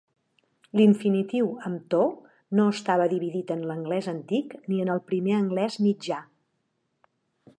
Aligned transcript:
L'infinitiu 0.79 1.49
amb 1.69 1.83
"to" 1.95 1.99
no 2.59 2.65
estava 2.77 3.07
dividit 3.11 3.53
en 3.57 3.61
l'anglès 3.71 4.09
antic 4.15 4.57
ni 4.71 4.83
en 4.87 4.93
el 4.97 5.05
primer 5.11 5.39
anglès 5.43 5.81
mitjà. 5.89 6.21